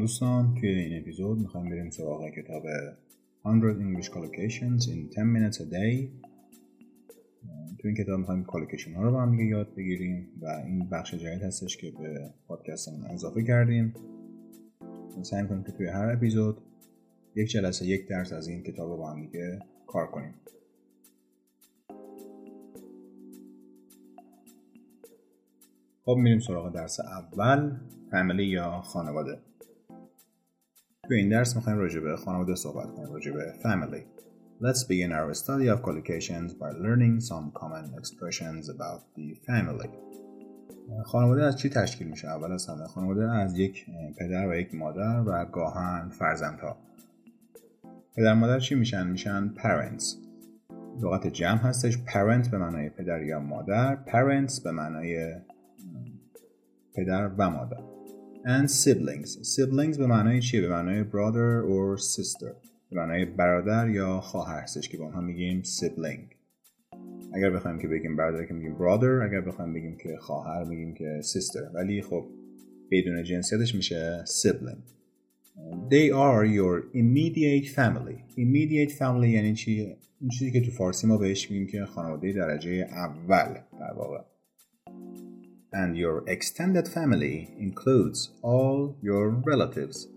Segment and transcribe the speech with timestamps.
[0.00, 2.62] دوستان توی این اپیزود می‌خوایم بریم سراغ کتاب
[3.44, 6.08] 100 English Collocations in 10 Minutes a Day.
[7.78, 11.42] تو این کتاب می‌خوایم کالوکیشن ها رو با هم یاد بگیریم و این بخش جدید
[11.42, 13.94] هستش که به پادکستمون اضافه کردیم.
[15.22, 16.56] سعی کنیم که توی هر اپیزود
[17.36, 19.28] یک جلسه یک درس از این کتاب رو با هم
[19.86, 20.34] کار کنیم.
[26.04, 27.76] خب میریم سراغ درس اول
[28.10, 29.49] فامیلی یا خانواده.
[31.10, 34.02] توی این درس می‌خوایم راجع به خانواده صحبت کنیم راجع به family
[34.62, 39.88] Let's begin our study of collocations by learning some common expressions about the family.
[41.04, 43.86] خانواده از چی تشکیل میشه؟ اول از همه خانواده از یک
[44.18, 46.76] پدر و یک مادر و گاهن فرزندها.
[48.16, 50.16] پدر مادر چی میشن؟ میشن parents.
[51.02, 55.34] لغت جمع هستش parent به معنای پدر یا مادر parents به معنای
[56.94, 57.89] پدر و مادر
[58.44, 59.38] and siblings.
[59.56, 62.54] Siblings به معنای چیه؟ به معنای brother or sister.
[62.90, 66.34] به معنای برادر یا خواهر هستش که با اونها میگیم sibling.
[67.34, 71.20] اگر بخوایم که بگیم برادر که میگیم brother اگر بخوایم بگیم که خواهر میگیم که
[71.22, 71.74] sister.
[71.74, 72.26] ولی خب
[72.90, 74.78] بدون جنسیتش میشه sibling.
[75.90, 78.18] They are your immediate family.
[78.36, 82.70] Immediate family یعنی چی؟ این چیزی که تو فارسی ما بهش میگیم که خانواده درجه
[82.90, 84.29] اول در واقع.
[85.72, 90.08] And your extended family includes all your relatives.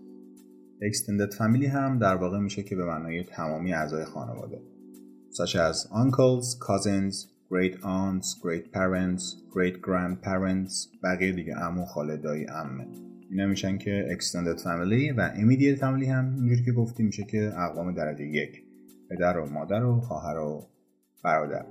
[0.82, 4.60] extended family هم در واقع میشه که به معنای تمامی اعضای خانواده
[5.30, 12.44] such as uncles, cousins, great aunts, great parents, great grandparents بقیه دیگه عمو خاله دایی
[12.44, 12.86] عمه
[13.30, 17.94] اینا میشن که extended family و immediate family هم اینجوری که گفتیم میشه که اقوام
[17.94, 18.62] درجه یک
[19.10, 20.66] پدر و مادر و خواهر و
[21.24, 21.66] برادر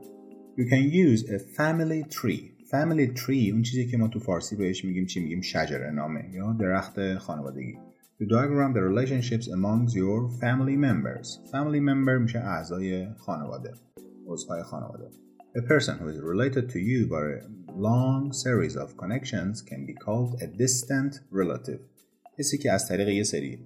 [0.57, 4.85] You can use a family tree family tree اون چیزی که ما تو فارسی بهش
[4.85, 7.77] میگیم چی میگیم؟ شجره نامه یا درخت خانوادگی.
[8.19, 11.27] To diagram the relationships among your family members.
[11.51, 13.73] Family member میشه اعضای خانواده
[14.27, 15.05] عضوهای خانواده.
[15.57, 19.93] A person who is related to you by a long series of connections can be
[20.05, 21.79] called a distant relative.
[22.39, 23.59] کسی که از طریق یه سری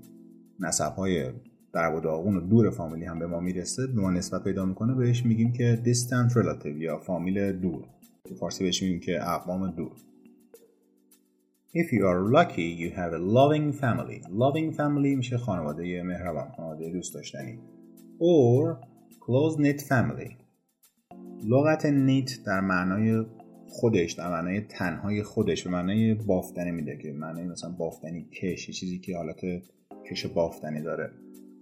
[0.59, 1.31] نسب های
[1.73, 4.95] در و داغون و دور فامیلی هم به ما می‌رسه به ما نسبت پیدا می‌کنه
[4.95, 7.85] بهش میگیم که distant relative یا فامیل دور.
[8.29, 9.91] تو فارسی بهش میگیم که اقوام دور.
[11.75, 14.19] If you are lucky you have a loving family.
[14.43, 17.59] Loving family میشه خانواده مهربان خانواده دوست داشتنی.
[18.19, 18.77] Or
[19.25, 20.31] close knit family.
[21.43, 23.25] لغت نیت در معنای
[23.69, 28.99] خودش در معنای تنهای خودش به معنای بافتنی میده که معنای مثلا بافتنی کش چیزی
[28.99, 29.39] که حالت
[30.09, 31.09] کش بافتنی داره.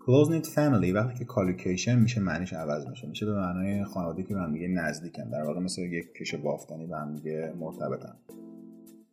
[0.06, 3.08] Knit family وقتی که کالوکیشن میشه معنیش عوض میشه.
[3.08, 5.30] میشه به معنای خانواده که به هم دیگه نزدیکن.
[5.30, 8.16] در واقع مثل یک کش بافتنی به هم دیگه مرتبطن.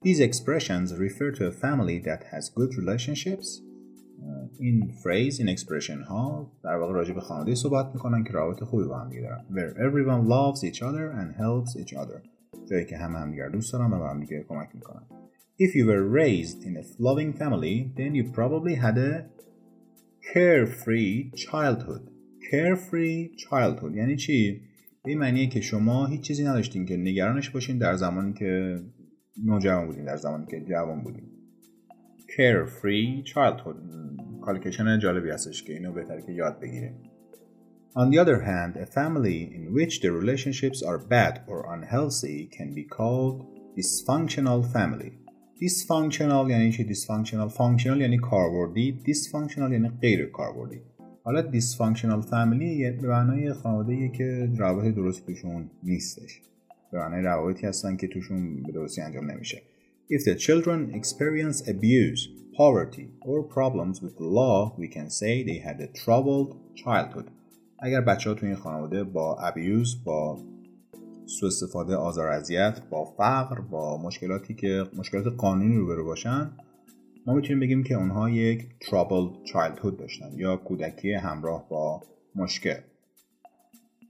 [0.04, 3.62] These expressions refer to a family that has good relationships.
[4.58, 8.84] این phrase این expression ها در واقع راجع به خانواده صحبت می‌کنن که رابط خوبی
[8.84, 9.44] با هم دیگه دارن.
[9.50, 12.28] Where everyone loves each other and helps each other.
[12.70, 15.02] جایی که همه همدیگر دوست دارن و به هم دیگه کمک می‌کنن.
[15.60, 19.24] If you were raised in a loving family then you probably had a
[20.30, 22.02] carefree childhood
[22.50, 24.60] carefree childhood یعنی چی؟
[25.04, 28.80] به معنیه که شما هیچ چیزی نداشتین که نگرانش باشین در زمانی که
[29.44, 31.24] نوجوان بودین در زمانی که جوان بودین
[32.36, 33.76] carefree childhood
[34.42, 36.94] کالکشن جالبی هستش که اینو بهتره که یاد بگیریم
[37.94, 42.72] On the other hand, a family in which the relationships are bad or unhealthy can
[42.72, 43.36] be called
[43.76, 45.12] dysfunctional family.
[45.62, 50.80] Dysfunctional یعنی چی dysfunctional functional یعنی کاربردی dysfunctional یعنی غیر کاربردی
[51.24, 56.40] حالا dysfunctional family به معنای خانواده که روابط درست توشون نیستش
[56.92, 59.62] به معنای روابطی هستن که توشون به درستی انجام نمیشه
[60.10, 65.58] If the children experience abuse, poverty or problems with the law, we can say they
[65.68, 67.30] had a troubled childhood.
[67.78, 70.38] اگر بچه ها توی این خانواده با abuse، با
[71.40, 76.50] سوء استفاده آزار اذیت با فقر با مشکلاتی که مشکلات قانونی روبرو باشن
[77.26, 82.02] ما می‌تونیم بگیم که اونها یک troubled childhood داشتن یا کودکی همراه با
[82.34, 82.76] مشکل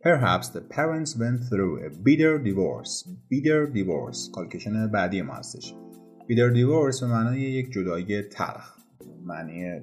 [0.05, 2.95] Perhaps the parents went through a bitter divorce.
[3.31, 4.31] Bitter divorce.
[4.35, 5.75] collocation بعدی ما هستش.
[6.29, 8.79] Bitter divorce به معنای یک جدایی تلخ.
[9.25, 9.81] معنی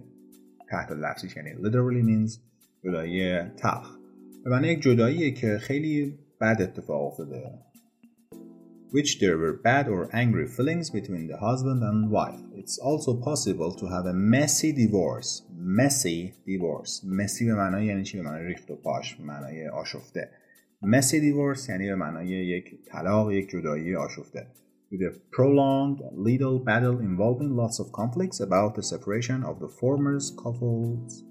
[0.69, 2.39] تحت لفظیش یعنی literally means
[2.83, 3.97] جدایی تلخ.
[4.43, 7.64] به معنی یک جداییه که خیلی بد اتفاق افتاده.
[8.94, 12.40] which there were bad or angry feelings between the husband and wife.
[12.54, 15.42] It's also possible to have a messy divorce.
[15.80, 17.02] Messy divorce.
[17.04, 19.14] messy به معنای یعنی چی؟ به معنای ریخت و پاش.
[19.14, 20.30] به معنای آشفته.
[20.82, 24.46] Messy divorce یعنی به معنای یک طلاق، یک جدایی آشفته.
[24.92, 30.18] With a prolonged legal battle involving lots of conflicts about the separation of the former
[30.44, 31.24] couple's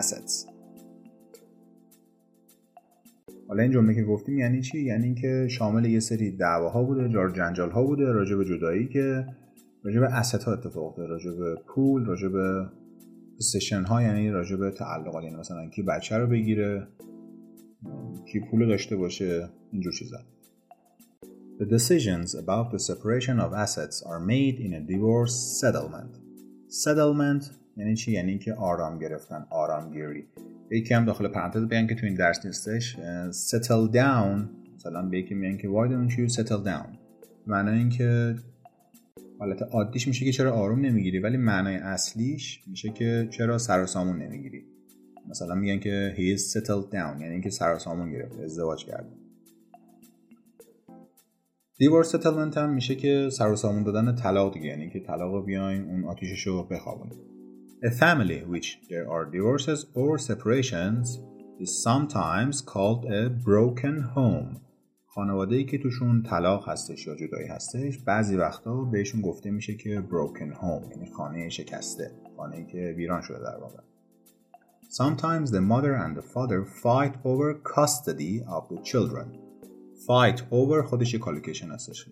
[0.00, 0.46] assets.
[3.51, 7.31] حالا این جمله که گفتیم یعنی چی یعنی اینکه شامل یه سری دعواها بوده جار
[7.31, 9.25] جنجال ها بوده راجع به جدایی که
[9.83, 12.65] راجع به اسست ها اتفاق افتاده راجع به پول راجع به
[13.39, 16.87] سشن ها یعنی راجع به تعلقات یعنی مثلا کی بچه رو بگیره
[18.31, 20.17] کی پول داشته باشه اینجور چیزا
[21.59, 26.13] The decisions about the separation of assets are made in a divorce settlement.
[26.85, 27.43] Settlement
[27.77, 30.27] یعنی چی؟ یعنی که آرام گرفتن، آرامگیری.
[30.71, 32.95] یکی هم داخل پرانتز بیان که تو این درس نیستش
[33.31, 34.41] settle down.
[34.75, 36.97] مثلا به یکی میگن که why don't you settle down.
[37.47, 38.35] معنای این که
[39.39, 43.85] حالت عادیش میشه که چرا آروم نمی‌گیری ولی معنای اصلیش میشه که چرا سر و
[43.85, 44.65] سامون نمی‌گیری.
[45.29, 49.09] مثلا میگن که he is settled down یعنی اینکه سر و سامون گرفته ازدواج کرده.
[51.77, 55.81] دیوار ستلمنت هم میشه که سر و سامون دادن طلاق دیگه یعنی که طلاق بیاین
[55.81, 57.40] اون آتیشش رو بخوابونید
[57.83, 61.17] A family which there are divorces or separations
[61.59, 64.61] is sometimes called a broken home.
[65.05, 70.03] خانواده ای که توشون طلاق هستش یا جدایی هستش بعضی وقتا بهشون گفته میشه که
[70.09, 73.79] broken home یعنی خانه شکسته خانه ای که ویران شده در واقع
[74.89, 79.27] Sometimes the mother and the father fight over custody of the children
[80.07, 82.05] fight over خودش collocation هستش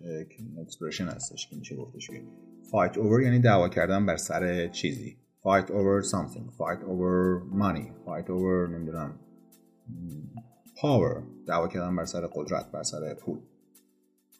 [0.60, 2.10] expression هستش که میشه گفتش
[2.70, 8.28] fight over یعنی دعوا کردن بر سر چیزی fight over something fight over money fight
[8.30, 9.18] over نمی‌دونم
[10.76, 13.38] power دعوا کردن بر سر قدرت بر سر پول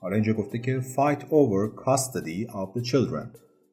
[0.00, 3.28] حالا اینجا گفته که fight over custody of the children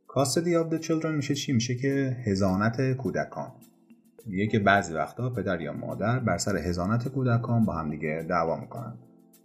[0.07, 3.51] custody of the children میشه چی میشه که حضانت کودکان
[4.25, 8.59] میگه که بعضی وقتا پدر یا مادر بر سر حضانت کودکان با هم دیگه دعوا
[8.59, 8.97] می‌کنن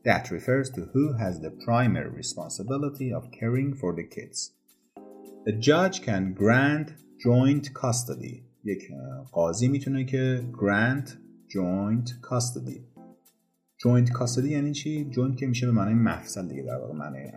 [0.05, 4.50] That refers to who has the primary responsibility of caring for the kids.
[5.44, 6.88] The judge can grant
[7.22, 8.42] joint custody.
[8.64, 8.92] یک
[9.32, 11.08] قاضی می‌تونه که grant
[11.48, 12.80] joint custody.
[13.78, 17.32] Joint custody یعنی چی؟ Joint که میشه به معنی مفصل دیگه در واقع معنی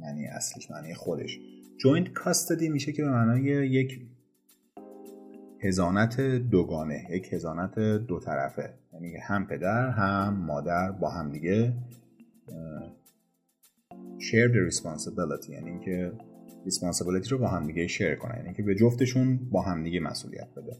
[0.00, 1.38] معنی اصلیش معنی خودش.
[1.78, 4.00] Joint custody میشه که به معنای یک
[5.60, 8.74] هزانت دوگانه یک هزانت دو طرفه.
[8.92, 11.74] یعنی هم پدر هم مادر با هم دیگه
[14.18, 15.48] share the responsibility.
[15.50, 16.12] یعنی اینکه
[16.64, 20.48] ریسپانسیبلیتی رو با هم دیگه شیر کنن یعنی که به جفتشون با هم دیگه مسئولیت
[20.56, 20.76] بده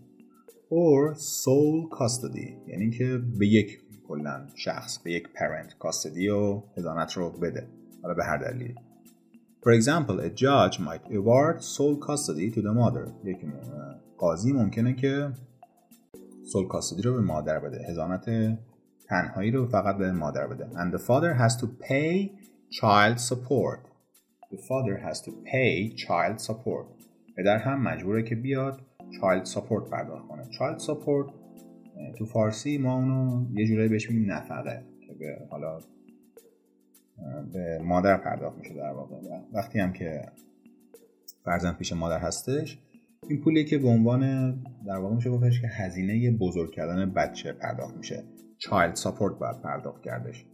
[0.70, 3.78] or sole custody یعنی که به یک
[4.08, 7.68] کلا شخص به یک parent custody و هدانت رو بده
[8.02, 8.74] حالا به هر دلیلی
[9.60, 13.08] For example, a judge might award sole custody to the mother.
[13.24, 13.38] یک
[14.18, 15.32] قاضی ممکنه که
[16.44, 17.86] sole custody رو به مادر بده.
[17.88, 18.24] هزانت
[19.08, 20.64] تنهایی رو فقط به مادر بده.
[20.64, 22.30] And the father has to pay
[22.70, 23.97] child support.
[24.52, 26.86] The father has to pay child support.
[27.36, 30.42] پدر هم مجبوره که بیاد child support پرداخت کنه.
[30.44, 31.32] child support
[32.18, 35.78] تو فارسی ما اونو یه جورایی بهش میگیم نفقه که به حالا
[37.52, 39.16] به مادر پرداخت میشه در واقع
[39.52, 40.22] وقتی هم که
[41.44, 42.78] فرزند پیش مادر هستش
[43.28, 44.50] این پولی که به عنوان
[44.86, 48.24] در واقع میشه گفتش که هزینه بزرگ کردن بچه پرداخت میشه
[48.60, 50.46] child support باید پرداخت کردش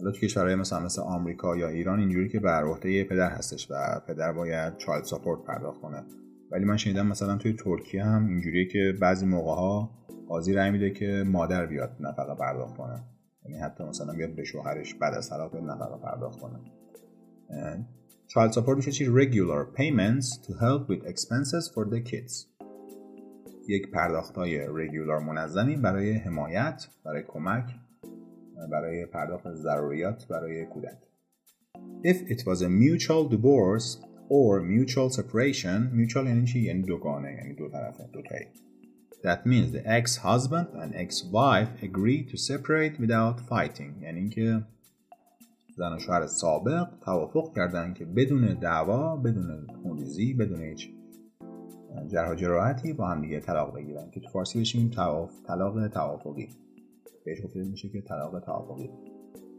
[0.00, 4.00] حالا تو کشورهای مثلا مثل آمریکا یا ایران اینجوری که بر عهده پدر هستش و
[4.08, 6.04] پدر باید چایلد ساپورت پرداخت کنه.
[6.50, 9.90] ولی من شنیدم مثلا توی ترکیه هم اینجوریه که بعضی موقع ها
[10.28, 13.04] قاضی رأی میده که مادر بیاد نفقه پرداخت کنه.
[13.44, 16.58] یعنی حتی مثلا بیاد به شوهرش بعد از طلاق نفقه پرداخت کنه.
[18.26, 22.46] چایلد ساپورت میشه چی؟ regular payments to help with expenses for the kids.
[23.68, 27.64] یک پرداخت های رگولار منظمی برای حمایت برای کمک
[28.66, 30.98] برای پرداخت ضروریات برای کودک.
[32.02, 33.98] If it was a mutual divorce
[34.30, 38.46] or mutual separation mutual یعنی چی؟ یعنی دوگانه یعنی دو طرفه دو تایی.
[39.22, 44.02] That means the ex-husband and ex-wife agree to separate without fighting.
[44.02, 44.62] یعنی اینکه
[45.76, 50.90] زن و شوهر سابق توافق کردن که بدون دعوا بدون خونریزی بدون هیچ
[52.08, 54.10] جرح جراحتی با هم دیگه طلاق بگیرن.
[54.10, 54.90] که تو فارسی بشیم
[55.46, 56.48] طلاق توافقی.
[57.24, 58.90] بهش گفته میشه که طلاق توافقی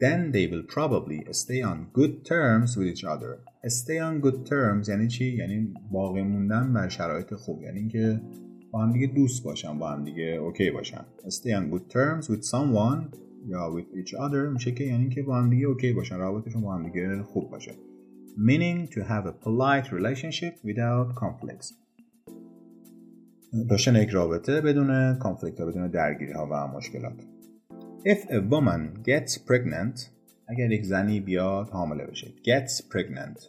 [0.01, 3.31] then they will probably stay on good terms with each other.
[3.67, 7.61] Stay on good terms یعنی چی؟ یعنی باقی موندن بر شرایط خوب.
[7.63, 8.21] یعنی اینکه
[8.71, 11.05] با هم دیگه دوست باشن با هم دیگه اوکی باشن.
[11.27, 15.35] Stay on good terms with someone یا with each other میشه که یعنی که با
[15.35, 17.71] هم دیگه اوکی باشن رابطشون با هم دیگه خوب باشه.
[18.37, 21.73] Meaning to have a polite relationship without conflicts.
[23.69, 27.30] داشتن یک رابطه بدون کانفلیکت ها بدون درگیری ها و مشکلات.
[28.03, 30.09] If a woman gets pregnant
[30.47, 32.27] اگر یک زنی بیاد حامله بشه.
[32.27, 33.39] Gets pregnant.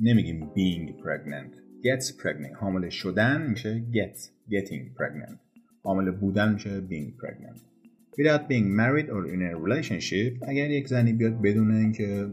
[0.00, 1.54] نمیگیم being pregnant.
[1.82, 2.54] Gets pregnant.
[2.54, 4.18] حامله شدن میشه get.
[4.50, 5.38] Getting pregnant.
[5.82, 7.60] حامله بودن میشه being pregnant.
[8.18, 12.30] Without being married or in a relationship اگر یک زنی بیاد بدون اینکه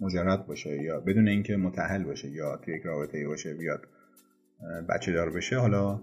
[0.00, 3.86] مجرد باشه یا بدون اینکه متحل باشه یا توی یک رابطه باشه بیاد
[4.88, 6.00] بچه دار بشه حالا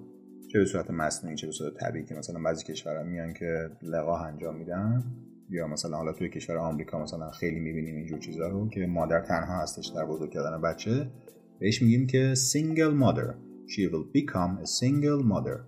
[0.53, 4.21] چه به صورت مصنوعی چه به صورت طبیعی که مثلا بعضی کشورها میان که لقاح
[4.21, 5.03] انجام میدن؟
[5.49, 9.61] یا مثلا حالا توی کشور آمریکا مثلا خیلی می‌بینیم اینجور چیزا رو که مادر تنها
[9.61, 11.11] هستش در بزرگ کردن بچه.
[11.59, 13.33] بهش میگیم که single mother.
[13.67, 15.59] She will become a single mother.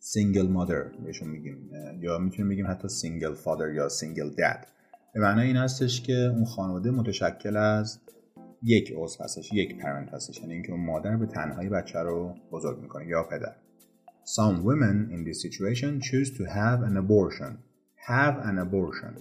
[0.00, 1.70] Single mother بهشون میگیم.
[2.00, 4.66] یا می‌تونیم بگیم حتی single father یا single dad.
[5.14, 8.00] به معنای این هستش که اون خانواده متشکل از
[8.62, 10.40] یک عضو هستش یک پرنت هستش.
[10.40, 13.56] یعنی اینکه اون مادر به تنهایی بچه رو بزرگ می‌کنه یا پدر.
[14.29, 17.59] Some women in this situation choose to have an abortion
[18.07, 19.15] have an abortion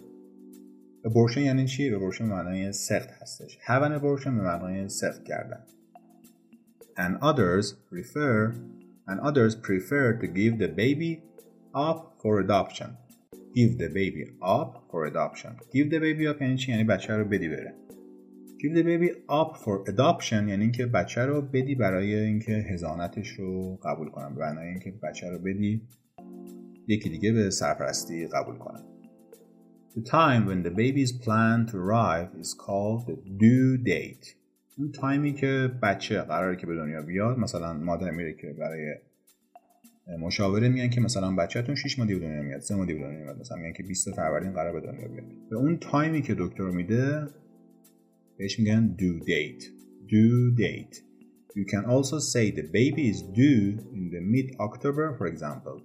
[1.04, 5.64] abortion یعنی چی؟ abortion معنای سخت هستش have an abortion به معنای سخت کردن
[6.96, 8.54] and others prefer
[9.08, 11.22] and others prefer to give the baby
[11.74, 12.96] up for adoption
[13.54, 17.24] give the baby up for adoption give the baby up یعنی چی؟ یعنی بچه رو
[17.24, 17.74] بدی بره
[18.59, 23.79] Give the baby up for adoption یعنی اینکه بچه رو بدی برای اینکه هزانتش رو
[23.83, 25.81] قبول کنن به معنای اینکه بچه رو بدی
[26.87, 28.83] یکی دیگه به سرپرستی قبول کنن
[29.95, 34.35] The time when the baby's plan to arrive is called the due date.
[34.77, 38.95] اون تایمی که بچه قراره که به دنیا بیاد مثلا مادر میره که برای
[40.19, 43.39] مشاوره میگن که مثلا بچهتون 6 ماه دیگه دنیا میاد 3 ماه دیگه دنیا میاد
[43.39, 45.25] مثلا میگن که 20 فروردین قرار به دنیا بیاد.
[45.49, 47.27] به اون تایمی که دکتر میده
[48.38, 49.64] بهش میگن due date
[50.06, 50.96] due date
[51.56, 55.82] you can also say the baby is due in the mid October for example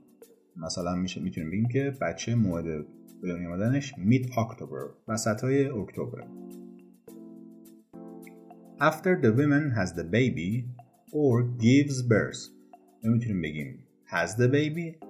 [0.57, 2.65] مثلا میشه میتونیم بگیم که بچه موعد
[3.21, 6.23] به دنیا آمدنش mid October وسط های اکتبر
[8.81, 10.65] after the woman has the baby
[11.11, 12.51] or gives birth
[13.03, 15.05] میتونیم بگیم has the baby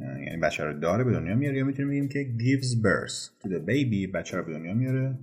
[0.00, 3.60] یعنی بچه رو داره به دنیا میاره یا میتونیم بگیم که gives birth to the
[3.68, 5.18] baby بچه رو به دنیا میاره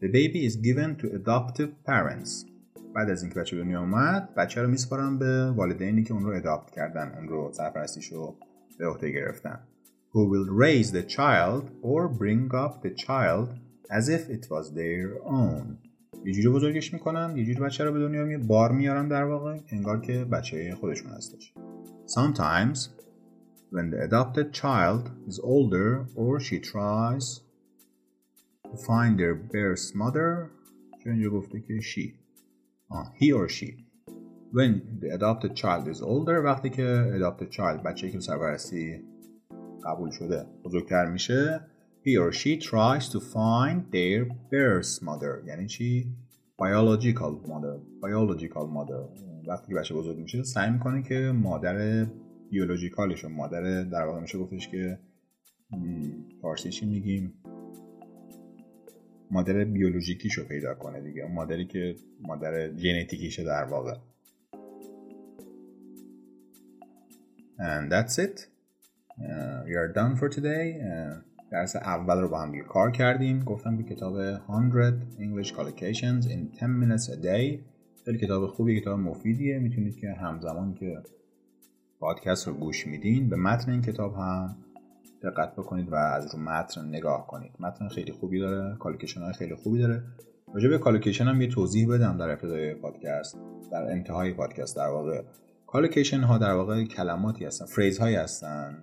[0.00, 2.46] The baby is given to adoptive parents.
[2.94, 6.70] بعد از اینکه بچه دنیا اومد بچه رو میسپارن به والدینی که اون رو اداپت
[6.70, 8.36] کردن اون رو سرپرستیش رو
[8.78, 9.60] به عهده گرفتن.
[10.12, 13.48] Who will raise the child or bring up the child
[13.90, 15.78] as if it was their own.
[16.24, 19.58] یه جوری بزرگش می‌کنن یه جوری بچه رو به دنیا می بار میارن در واقع
[19.72, 21.54] انگار که بچه خودشون هستش.
[22.06, 22.78] Sometimes
[23.72, 27.47] when the adopted child is older or she tries to
[28.76, 30.50] find their birth mother
[31.04, 32.12] چون اینجا گفته که she
[32.88, 33.88] آه he or she
[34.52, 39.02] when the adopted child is older وقتی که adopted child بچه که سرپرستی
[39.84, 41.60] قبول شده بزرگتر میشه
[42.06, 46.14] he or she tries to find their birth mother یعنی چی
[46.62, 52.06] biological mother biological mother وقتی که بچه بزرگ میشه سعی می‌کنه که مادر
[52.50, 54.98] بیولوژیکالش مادر در واقع میشه گفتش که
[56.42, 57.34] فارسی چی میگیم
[59.30, 61.26] مادر بیولوژیکیشو پیدا کنه دیگه.
[61.26, 63.94] مادری که مادر ژنتیکیشه در واقع.
[67.58, 68.46] And that's it.
[69.20, 70.64] Uh, we are done for today.
[70.80, 73.44] Uh, درس اول رو با هم کار کردیم.
[73.44, 77.58] گفتم که کتاب 100 English Collocations in 10 minutes a day.
[78.04, 79.58] خیلی کتاب خوبی کتاب مفیدیه.
[79.58, 80.98] می‌تونید که همزمان که
[82.00, 84.56] پادکست رو گوش میدین به متن این کتاب هم
[85.22, 87.52] دقت بکنید و از رو متن نگاه کنید.
[87.60, 90.02] متن خیلی خوبی داره کالکیشن های خیلی خوبی داره.
[90.54, 93.38] راجع به کالکیشن هم یه توضیح بدم در ابتدای پادکست
[93.72, 94.76] در انتهای پادکست.
[94.76, 95.22] در واقع
[95.66, 98.82] کالکیشن ها در واقع کلماتی هستن فریز هایی هستن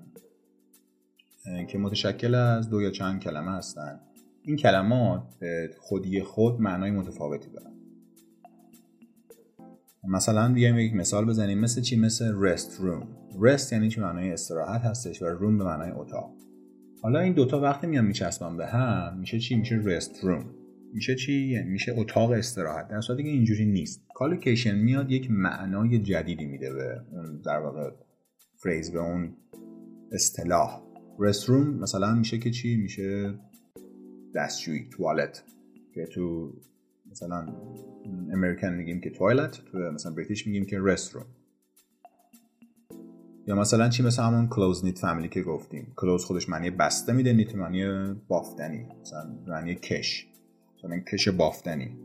[1.70, 4.00] که متشکل از دو یا چند کلمه هستن.
[4.42, 5.24] این کلمات
[5.80, 7.75] خودی خود معنای متفاوتی دارن.
[10.08, 13.08] مثلا بیایم یک مثال بزنیم مثل چی؟ مثل رست روم
[13.42, 16.36] رست یعنی چی؟ معنای استراحت هستش و روم به معنای اتاق.
[17.02, 20.46] حالا این دوتا وقتی میان میچسبن به هم میشه چی؟ میشه رست روم
[20.94, 22.88] میشه چی؟ یعنی میشه اتاق استراحت.
[22.88, 24.06] در صورتی که اینجوری نیست.
[24.16, 27.90] collocation میاد یک معنای جدیدی میده به اون در واقع
[28.64, 29.34] phrase به اون
[30.12, 30.82] اصطلاح.
[31.20, 33.34] restroom مثلا میشه که چی؟ میشه
[34.36, 35.44] دستشویی توالت.
[35.94, 36.54] که تو
[37.16, 37.46] مثلا
[38.34, 41.26] American میگیم که toilet تو مثلا British میگیم که restroom
[43.48, 45.94] یا مثلا چی؟ مثل همون close knit family که گفتیم.
[45.96, 48.88] close خودش معنی بسته میده knit معنی بافتنی.
[49.02, 50.28] مثلا معنی کش.
[50.78, 51.98] مثلا کش بافتنی.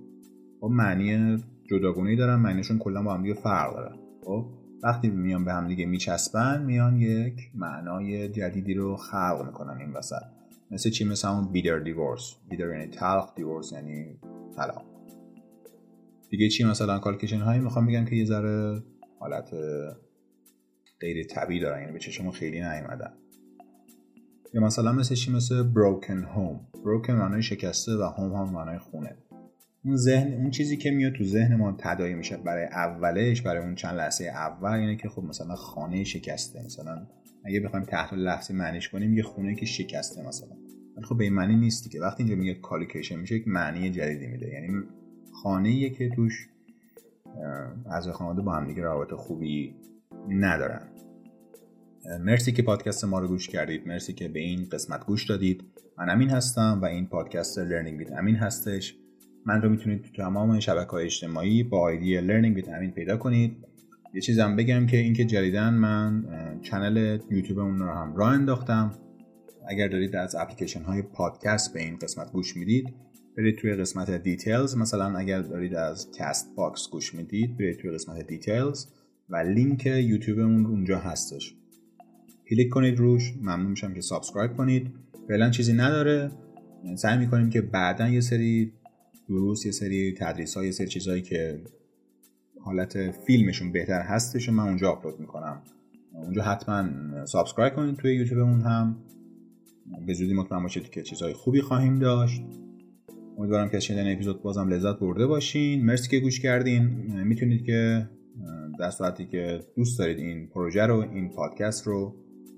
[0.61, 1.37] خب معنی
[1.71, 4.47] جداگونه دارن معنیشون کلا با هم دیگه فرق داره خب
[4.83, 10.23] وقتی میان به هم دیگه میچسبن میان یک معنای جدیدی رو خلق می‌کنن این وسط.
[10.71, 14.07] مثل چی؟ مثل همون bitter divorce bitter یعنی تلخ divorce یعنی
[14.57, 14.90] طلاق.
[16.31, 18.83] دیگه چی مثلا collocation هایی می‌خوام بگم که یه ذره
[19.19, 19.51] حالت
[21.01, 23.13] غیر طبیعی دارن یعنی به چشم خیلی نیومدن.
[24.55, 26.77] یا مثلا مثل چی؟ مثل broken home.
[26.77, 29.17] broken معنای شکسته و home هم معنای خونه.
[29.85, 33.75] اون ذهن اون چیزی که میاد تو ذهن ما تداعی میشه برای اولش برای اون
[33.75, 36.63] چند لحظه اول یعنی که خب مثلا خانه شکسته.
[36.65, 37.07] مثلا
[37.45, 40.57] اگه بخوایم تحت لحظه معنیش کنیم یه خونه که شکسته مثلا.
[40.97, 44.27] ولی خب به این معنی نیستی که وقتی اینجا میگه کالیکیشن میشه یک معنی جدیدی
[44.27, 44.49] میده.
[44.49, 44.69] یعنی
[45.33, 46.49] خانه که توش
[47.91, 49.75] از خانواده با هم دیگه رابطه خوبی
[50.29, 50.89] ندارن.
[52.21, 53.89] مرسی که پادکست ما رو گوش کردید.
[53.89, 55.65] مرسی که به این قسمت گوش دادید.
[55.99, 58.97] من امین هستم و این پادکست Learning with Amin هستش.
[59.47, 63.57] من رو می‌تونید تو تمام شبکه های اجتماعی با آیدی Learning with Amin پیدا کنید.
[64.15, 66.25] یه چیزم بگم که اینکه جدیدا من
[66.62, 68.93] channel یوتیوبمون رو هم راه انداختم.
[69.69, 72.95] اگر دارید از اپلیکیشن های پادکست به این قسمت گوش می‌دید
[73.37, 78.87] برید توی قسمت details مثلا اگر دارید از Castbox گوش می‌دید برید توی قسمت details
[79.29, 81.55] و لینک یوتیوبمون اونجا هستش.
[82.51, 83.35] کلیک کنید روش.
[83.41, 84.91] ممنون میشم که subscribe کنید.
[85.29, 86.31] فعلا چیزی نداره.
[86.97, 88.73] سعی می‌کنیم که بعدا یه سری
[89.29, 91.61] دروس یه سری تدریس های یه سری چیزهایی که
[92.61, 95.63] حالت فیلمشون بهتر هستش من اونجا آپلود می‌کنم.
[96.13, 96.87] اونجا حتما
[97.27, 98.97] subscribe کنید توی یوتیوبمون هم.
[100.07, 102.43] به زودی مطمئن باشید که چیزهای خوبی خواهیم داشت.
[103.41, 105.85] امیدوارم که از شنیدن اپیزود بازم لذت برده باشین.
[105.85, 106.83] مرسی که گوش کردین.
[107.25, 108.09] می‌تونید که
[108.79, 112.15] در صورتی که دوست دارید این پروژه رو این پادکست رو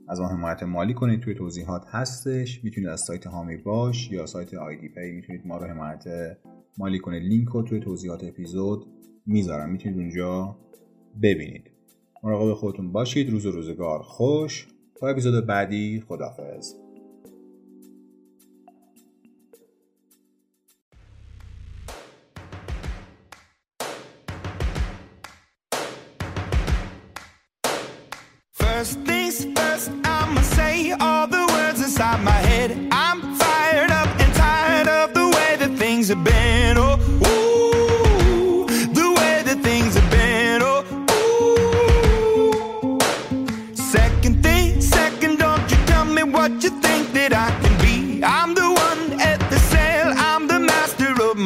[0.08, 1.20] از ما حمایت مالی کنید.
[1.20, 2.64] توی توضیحات هستش.
[2.64, 6.04] می‌تونید از سایت هامی باش یا سایت آیدی پی می‌تونید ما رو حمایت
[6.78, 7.22] مالی کنید.
[7.22, 8.86] لینک رو توی توضیحات اپیزود
[9.26, 9.70] می‌ذارم.
[9.70, 10.56] می‌تونید اونجا
[11.22, 11.70] ببینید.
[12.22, 13.30] مراقب خودتون باشید.
[13.30, 14.68] روز و روزگار خوش.
[15.00, 16.74] تا اپیزود بعدی خدافظ